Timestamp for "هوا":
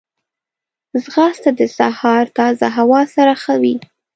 2.77-3.01